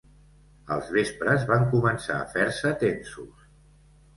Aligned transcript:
Els 0.75 0.87
vespres 0.95 1.45
van 1.53 1.67
començar 1.75 2.17
a 2.17 2.25
fer-se 2.33 2.73
tensos. 2.85 3.47